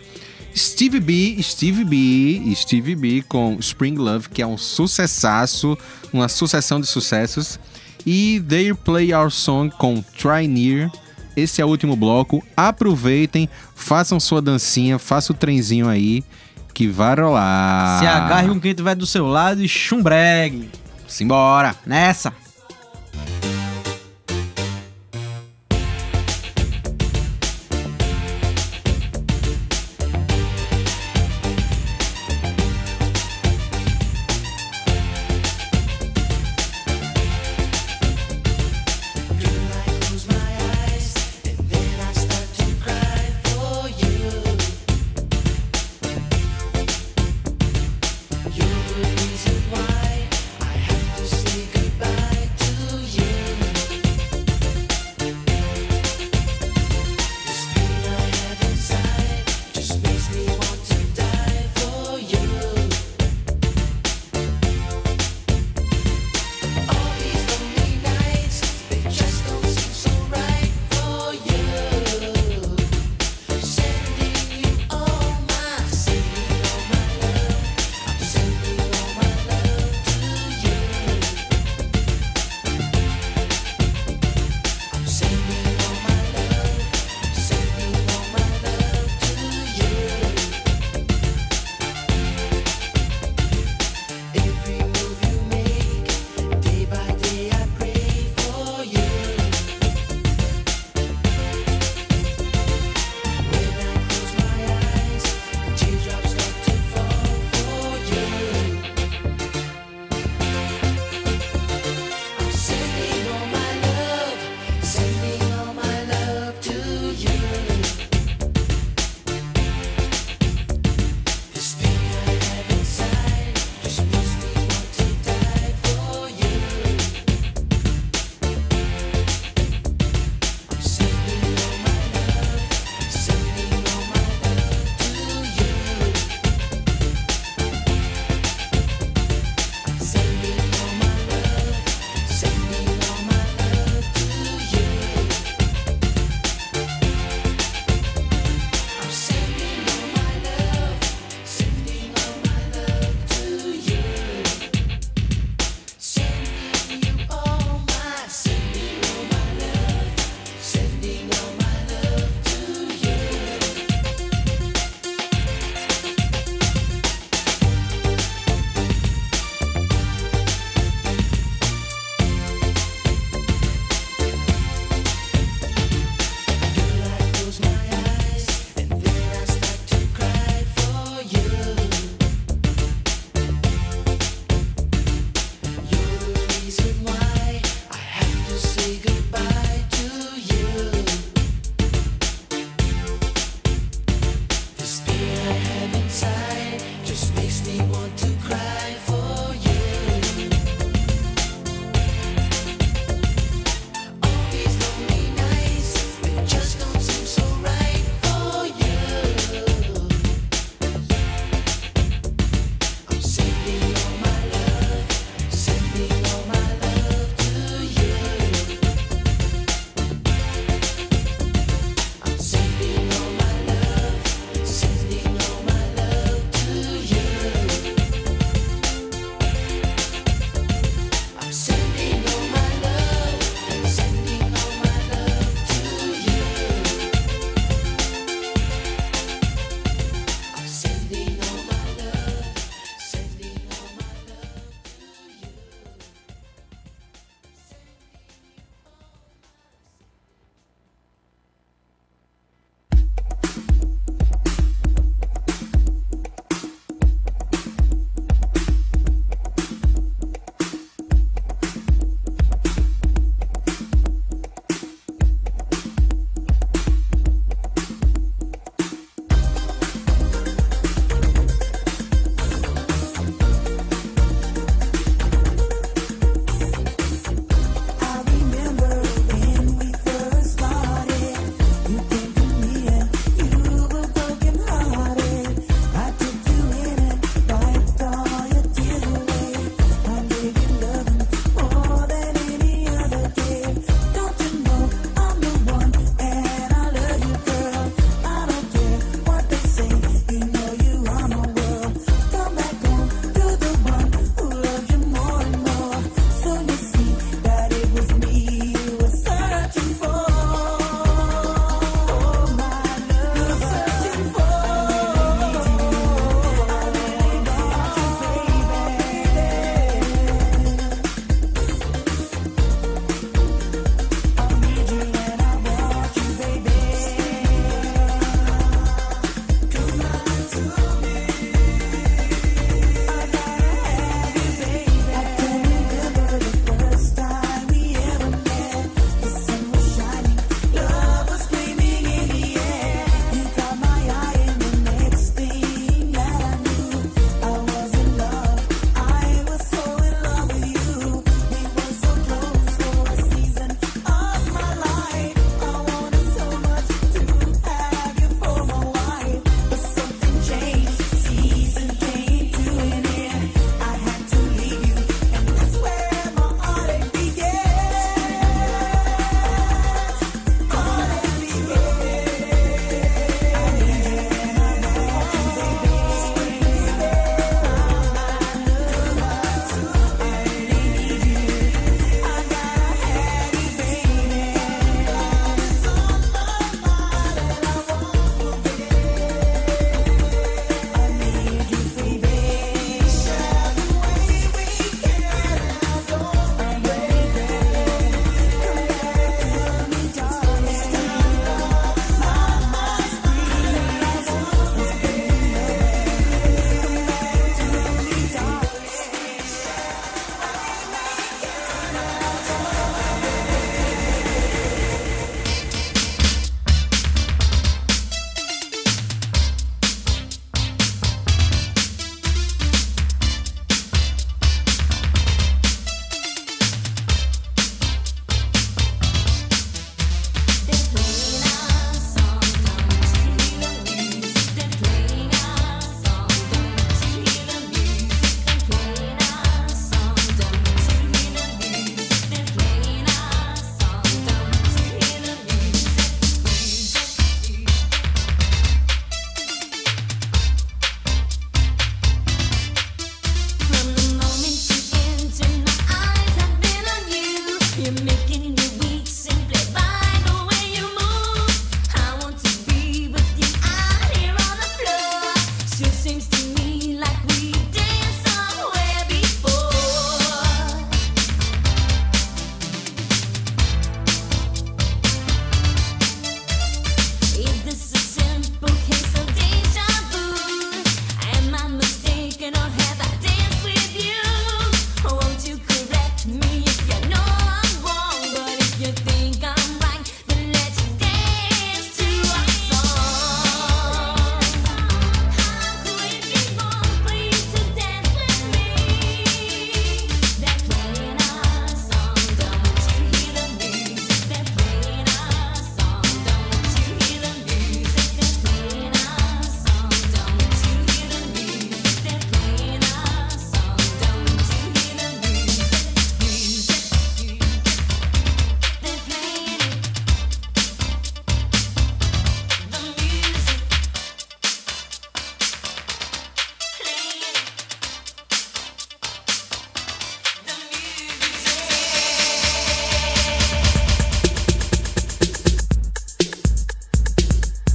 Steve 0.57 0.99
B, 0.99 1.37
Steve 1.43 1.85
B, 1.85 2.55
Steve 2.57 2.97
B 2.97 3.23
com 3.29 3.59
Spring 3.61 3.97
Love, 3.97 4.31
que 4.31 4.41
é 4.41 4.47
um 4.47 4.57
sucessaço, 4.57 5.77
uma 6.11 6.27
sucessão 6.27 6.81
de 6.81 6.87
sucessos. 6.87 7.61
E 8.07 8.43
They 8.49 8.73
Play 8.73 9.13
Our 9.13 9.31
Song 9.31 9.71
com 9.77 10.01
Try 10.01 10.49
Near. 10.49 10.91
Esse 11.37 11.61
é 11.61 11.67
o 11.67 11.69
último 11.69 11.95
bloco. 11.97 12.43
Aproveitem, 12.57 13.47
façam 13.75 14.19
sua 14.19 14.41
dancinha, 14.41 14.99
faça 14.99 15.35
o 15.35 15.37
trenzinho 15.37 15.87
aí, 15.87 16.25
que 16.73 16.89
vai 16.89 17.15
rolar. 17.15 17.99
Se 17.99 18.07
agarre 18.07 18.49
com 18.49 18.59
quem 18.59 18.73
tiver 18.73 18.95
do 18.95 19.07
seu 19.07 19.27
lado 19.27 19.63
e 19.63 19.69
chumbregue. 19.69 20.71
Simbora! 21.13 21.77
Nessa! 21.85 22.33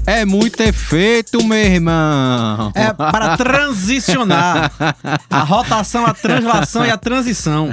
É 0.08 0.24
muito 0.24 0.62
efeito, 0.62 1.44
meu 1.44 1.58
irmão. 1.58 2.72
É 2.74 2.94
para 2.94 3.36
transicionar. 3.36 4.72
A 5.30 5.44
rotação, 5.44 6.06
a 6.06 6.14
translação 6.14 6.86
e 6.86 6.90
a 6.90 6.98
transição. 6.98 7.70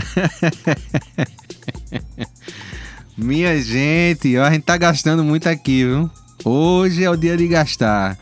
Minha 3.17 3.63
gente, 3.63 4.37
ó, 4.37 4.47
a 4.47 4.51
gente 4.51 4.65
tá 4.65 4.77
gastando 4.77 5.23
muito 5.23 5.49
aqui, 5.49 5.85
viu? 5.85 6.11
Hoje 6.45 7.05
é 7.05 7.11
o 7.11 7.17
dia 7.17 7.37
de 7.37 7.47
gastar. 7.47 8.19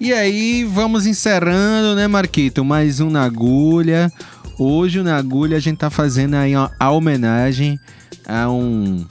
E 0.00 0.10
aí, 0.10 0.64
vamos 0.64 1.04
encerrando, 1.04 1.94
né, 1.94 2.08
Marquito? 2.08 2.64
Mais 2.64 2.98
um 2.98 3.10
na 3.10 3.24
agulha. 3.24 4.10
Hoje, 4.58 5.00
o 5.00 5.04
na 5.04 5.18
agulha, 5.18 5.58
a 5.58 5.60
gente 5.60 5.76
tá 5.76 5.90
fazendo 5.90 6.32
aí 6.34 6.54
a 6.54 6.90
homenagem 6.90 7.78
a 8.26 8.48
um. 8.48 9.04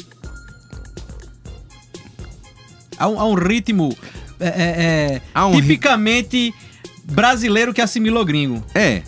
Há 2.98 3.08
um, 3.08 3.20
há 3.20 3.26
um 3.26 3.34
ritmo 3.34 3.96
é, 4.40 4.48
é, 4.48 5.22
é, 5.36 5.44
um 5.46 5.52
tipicamente 5.62 6.54
brasileiro 7.12 7.74
que 7.74 7.82
assimilou 7.82 8.24
gringo. 8.26 8.64
É. 8.74 9.02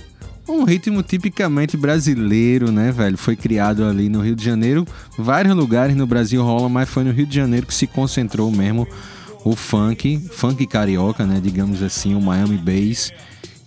Um 0.48 0.64
ritmo 0.64 1.04
tipicamente 1.04 1.78
brasileiro, 1.78 2.72
né, 2.72 2.92
velho? 2.92 3.18
Foi 3.18 3.36
criado 3.36 3.86
ali 3.86 4.10
no 4.10 4.20
Rio 4.22 4.36
de 4.36 4.44
Janeiro. 4.44 4.86
Vários 5.18 5.56
lugares 5.56 5.96
no 5.96 6.08
Brasil 6.08 6.42
rolam, 6.44 6.70
mas 6.70 6.90
foi 6.90 7.04
no 7.04 7.12
Rio 7.12 7.28
de 7.28 7.36
Janeiro 7.36 7.68
que 7.68 7.74
se 7.74 7.86
concentrou 7.86 8.50
mesmo 8.52 8.88
o 9.46 9.56
funk, 9.56 10.20
funk 10.32 10.66
carioca, 10.66 11.26
né? 11.26 11.40
Digamos 11.42 11.84
assim, 11.84 12.16
o 12.16 12.22
Miami 12.22 12.58
Bass. 12.58 13.12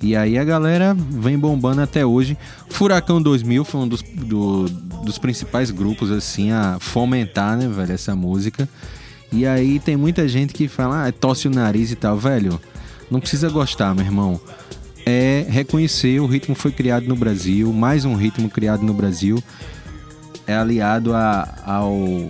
E 0.03 0.17
aí 0.17 0.37
a 0.37 0.43
galera 0.43 0.93
vem 0.99 1.39
bombando 1.39 1.81
até 1.81 2.05
hoje. 2.05 2.37
Furacão 2.69 3.23
2000 3.23 3.65
foi 3.65 3.81
um 3.83 3.87
dos, 3.89 4.03
do- 4.03 4.69
dos 5.05 5.17
principais 5.19 5.71
grupos, 5.71 6.11
assim, 6.11 6.51
a 6.51 6.79
fomentar, 6.81 7.57
né, 7.57 7.69
velho, 7.69 7.93
essa 7.93 8.17
música. 8.17 8.69
E 9.33 9.47
aí 9.47 9.79
tem 9.81 9.97
muita 9.97 10.29
gente 10.29 10.53
que 10.53 10.69
fala, 10.69 11.07
ah, 11.07 11.13
tosse 11.13 11.49
o 11.49 11.51
nariz 11.51 11.91
e 11.91 11.97
tal, 11.97 12.17
velho. 12.19 12.61
Não 13.11 13.19
precisa 13.21 13.49
gostar, 13.49 13.95
meu 13.95 14.05
irmão. 14.05 14.41
É 15.07 15.45
reconhecer 15.49 16.21
o 16.21 16.27
ritmo 16.27 16.55
foi 16.55 16.71
criado 16.71 17.07
no 17.07 17.17
Brasil, 17.17 17.73
mais 17.73 18.05
um 18.05 18.15
ritmo 18.15 18.49
criado 18.51 18.83
no 18.83 18.93
Brasil. 18.95 19.43
É 20.47 20.55
aliado 20.55 21.15
a- 21.15 21.49
ao, 21.65 22.29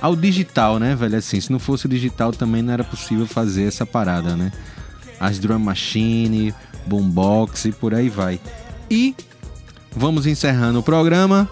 ao 0.00 0.16
digital, 0.16 0.78
né, 0.78 0.94
velho? 0.96 1.16
Assim, 1.16 1.40
se 1.40 1.52
não 1.52 1.58
fosse 1.58 1.86
digital 1.86 2.32
também 2.32 2.62
não 2.62 2.72
era 2.72 2.84
possível 2.84 3.26
fazer 3.26 3.64
essa 3.64 3.84
parada, 3.86 4.34
né? 4.34 4.50
As 5.20 5.38
drum 5.38 5.58
machine, 5.58 6.54
boombox 6.86 7.66
e 7.66 7.72
por 7.72 7.94
aí 7.94 8.08
vai. 8.08 8.40
E 8.90 9.14
vamos 9.94 10.26
encerrando 10.26 10.78
o 10.78 10.82
programa. 10.82 11.48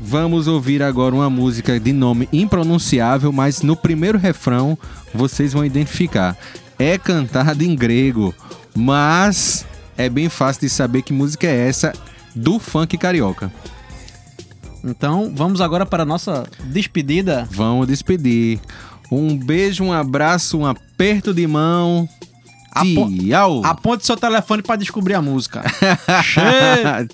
Vamos 0.00 0.46
ouvir 0.46 0.82
agora 0.82 1.14
uma 1.14 1.28
música 1.30 1.80
de 1.80 1.92
nome 1.92 2.28
impronunciável, 2.32 3.32
mas 3.32 3.62
no 3.62 3.74
primeiro 3.76 4.18
refrão 4.18 4.78
vocês 5.14 5.52
vão 5.52 5.64
identificar. 5.64 6.36
É 6.78 6.96
cantada 6.98 7.64
em 7.64 7.74
grego, 7.74 8.34
mas 8.74 9.66
é 9.96 10.08
bem 10.08 10.28
fácil 10.28 10.60
de 10.62 10.68
saber 10.68 11.02
que 11.02 11.12
música 11.12 11.46
é 11.46 11.68
essa 11.68 11.92
do 12.34 12.58
funk 12.58 12.96
carioca. 12.98 13.50
Então, 14.84 15.32
vamos 15.34 15.60
agora 15.60 15.84
para 15.84 16.04
a 16.04 16.06
nossa 16.06 16.44
despedida. 16.66 17.48
Vamos 17.50 17.88
despedir. 17.88 18.60
Um 19.10 19.36
beijo, 19.36 19.82
um 19.82 19.92
abraço, 19.92 20.58
um 20.58 20.66
aperto 20.66 21.32
de 21.34 21.46
mão. 21.46 22.08
Tchau. 22.72 23.62
Aponte 23.64 24.06
seu 24.06 24.16
telefone 24.16 24.62
para 24.62 24.76
descobrir 24.76 25.14
a 25.14 25.22
música. 25.22 25.62
Che- 26.22 27.08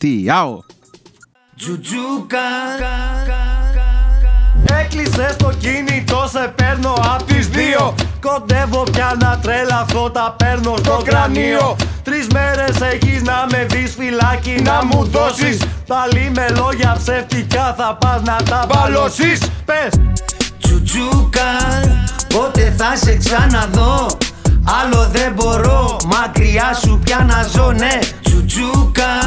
Tchau. 1.59 2.27
Έκλεισε 4.81 5.37
το 5.39 5.53
κινητό, 5.59 6.29
σε 6.31 6.53
παίρνω 6.57 6.93
απ' 6.93 7.23
τις 7.23 7.49
δύο. 7.49 7.95
Κοντεύω 8.21 8.83
πια 8.93 9.17
να 9.21 9.39
τρελαθώ, 9.43 10.11
τα 10.11 10.35
παίρνω 10.39 10.77
στο 10.77 11.03
κρανίο. 11.05 11.77
Τρεις 12.03 12.27
μέρες 12.33 12.81
έχεις 12.81 13.23
να 13.23 13.47
με 13.51 13.67
δεις 13.71 13.95
φυλάκι 13.99 14.63
να 14.63 14.85
μου 14.85 15.05
δώσεις. 15.05 15.63
Πάλι 15.87 16.33
με 16.35 16.47
λόγια 16.57 16.97
ψεύτικα 16.99 17.75
θα 17.77 17.97
πας 18.01 18.23
να 18.23 18.37
τα 18.37 18.67
μπαλώσεις. 18.69 19.41
Πες. 19.65 20.01
Τσουτζούκα, 20.63 21.51
πότε 22.35 22.75
θα 22.79 22.97
σε 22.97 23.17
ξαναδώ; 23.17 24.07
Άλλο 24.83 25.09
δεν 25.13 25.33
μπορώ, 25.33 25.97
μακριά 26.07 26.79
σου 26.85 27.01
πια 27.05 27.27
να 27.29 27.43
ζω 27.43 27.73
ναι 27.73 27.99
Τσουτζούκα, 28.33 29.19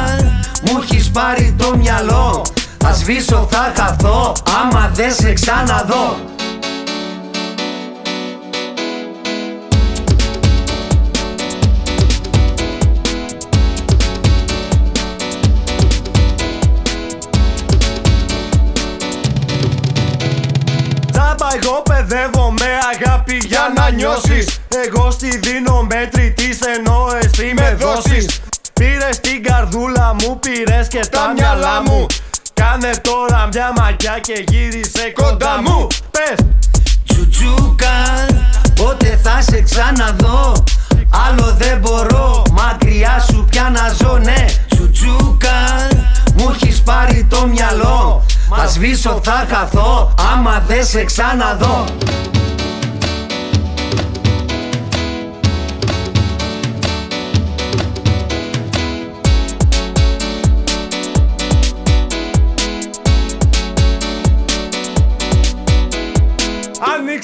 μου 0.62 0.80
έχεις 0.82 1.10
πάρει 1.10 1.54
το 1.58 1.76
μυαλό. 1.76 2.42
Θα 2.78 2.92
σβήσω, 2.92 3.48
θα 3.50 3.72
χαθώ, 3.76 4.32
άμα 4.62 4.90
δεν 4.94 5.12
σε 5.12 5.32
ξαναδώ. 5.32 6.16
Τζάμπα 21.12 21.48
εγώ 21.62 21.82
παιδεύω 21.82 22.54
με 22.58 22.66
αγάπη 22.94 23.36
για 23.46 23.72
να 23.76 23.90
νιώσεις. 23.90 24.60
Εγώ 24.86 25.10
στη 25.10 25.38
δίνω 25.38 25.86
μέτρητης 25.90 26.58
ενώ 26.60 27.06
εσύ 27.22 27.52
με 27.56 27.76
δώσεις 27.80 28.40
Πήρες 28.80 29.20
την 29.20 29.42
καρδούλα 29.42 30.14
μου, 30.20 30.38
πήρες 30.38 30.88
και 30.88 31.00
τα 31.10 31.32
μυαλά 31.36 31.82
μου. 31.82 32.06
Κάνε 32.54 32.90
τώρα 33.02 33.48
μια 33.52 33.72
μαγιά 33.76 34.18
και 34.18 34.44
γύρισε 34.48 35.12
κοντά 35.14 35.62
μου. 35.62 35.86
Πες. 36.10 36.46
Τσουτζούκα, 37.06 37.96
πότε 38.74 39.20
θα 39.22 39.40
σε 39.40 39.62
ξαναδώ; 39.62 40.64
Άλλο 41.28 41.54
δεν 41.58 41.78
μπορώ, 41.78 42.42
μακριά 42.52 43.24
σου 43.30 43.46
πια 43.50 43.70
να 43.72 43.94
ζω 43.98 44.18
ναι. 44.18 44.44
Τσουτζούκα, 44.68 45.88
μου 46.36 46.50
έχεις 46.54 46.82
πάρει 46.82 47.26
το 47.30 47.46
μυαλό. 47.46 48.24
Θα 48.56 48.66
σβήσω, 48.66 49.20
θα 49.24 49.46
χαθώ, 49.50 50.14
άμα 50.32 50.64
δεν 50.66 50.84
σε 50.84 51.04
ξαναδώ 51.04 51.84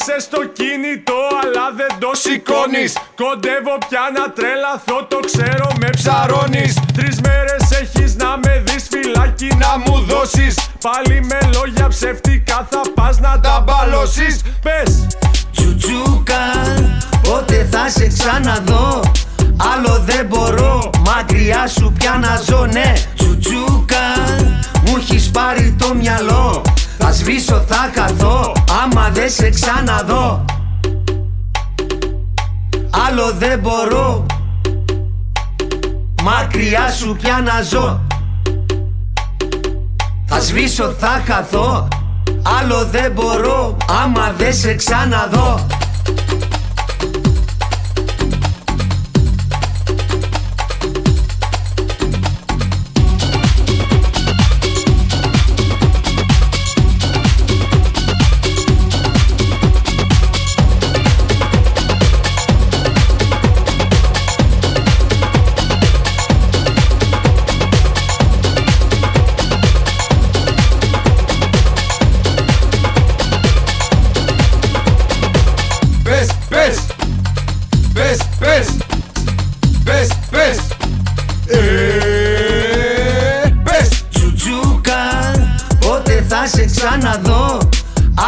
Άνοιξε 0.02 0.28
το 0.30 0.44
κινητό 0.44 1.20
αλλά 1.42 1.66
δεν 1.76 1.92
το 1.98 2.10
σηκώνεις. 2.12 2.92
Κοντεύω 3.20 3.76
πια 3.88 4.04
να 4.16 4.24
τρελαθώ, 4.36 4.98
το 5.12 5.18
ξέρω 5.28 5.68
με 5.80 5.88
ψαρώνεις. 5.90 6.74
Τρεις 6.96 7.20
μέρες 7.20 7.62
έχεις 7.80 8.16
να 8.16 8.30
με 8.44 8.62
δεις 8.66 8.86
φυλάκι 8.90 9.50
να 9.64 9.72
μου 9.84 10.00
δώσεις. 10.00 10.54
Πάλι 10.86 11.24
με 11.24 11.38
λόγια 11.54 11.88
ψεύτικα 11.88 12.66
θα 12.70 12.80
πας 12.94 13.20
να 13.20 13.40
τα 13.40 13.64
μπαλώσεις. 13.64 14.40
Πες 14.62 15.06
Τσουτζούκα, 15.52 16.44
πότε 17.22 17.68
θα 17.70 17.88
σε 17.88 18.06
ξαναδώ; 18.06 19.00
Άλλο 19.72 20.02
δεν 20.04 20.26
μπορώ, 20.26 20.90
μακριά 21.06 21.66
σου 21.66 21.92
πια 21.98 22.18
να 22.20 22.40
ζω 22.46 22.66
ναι 22.66 22.92
Τσουτζούκα, 23.16 24.04
μου 24.84 24.96
έχεις 24.96 25.30
πάρει 25.30 25.76
το 25.78 25.94
μυαλό 25.94 26.62
Θα 27.04 27.12
σβήσω, 27.12 27.64
θα 27.68 27.90
καθώ, 27.94 28.52
άμα 28.82 29.10
δεν 29.12 29.30
σε 29.30 29.50
ξαναδώ. 29.50 30.44
Άλλο 33.06 33.32
δεν 33.38 33.58
μπορώ. 33.58 34.26
Μακριά 36.22 36.90
σου 36.90 37.16
πια 37.20 37.40
να 37.44 37.62
ζω. 37.62 38.00
Θα 40.26 40.40
σβήσω, 40.40 40.94
θα 40.98 41.22
χαθώ 41.26 41.88
Άλλο 42.42 42.84
δεν 42.90 43.12
μπορώ 43.12 43.76
άμα 44.04 44.32
δεν 44.36 44.54
σε 44.54 44.74
ξαναδώ 44.74 45.66
ξαναδώ. 86.82 87.58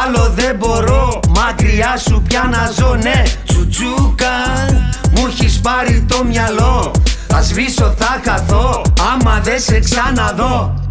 Άλλο 0.03 0.33
δεν 0.35 0.57
μπορώ, 0.57 1.21
μακριά 1.29 1.97
σου 2.09 2.23
πια 2.29 2.49
να 2.53 2.71
ζω 2.71 2.95
ναι 2.95 3.23
Τσουτζούκα, 3.47 3.47
Τσουτσούκα 3.47 4.33
Μου 5.15 5.27
έχεις 5.27 5.61
πάρει 5.61 6.05
το 6.09 6.25
μυαλό. 6.25 6.91
Θα 7.29 7.43
σβήσω 7.43 7.95
θα 7.99 8.21
καθώ 8.23 8.83
Άμα 9.13 9.41
δεν 9.43 9.61
σε 9.61 9.79
ξαναδώ 9.79 10.84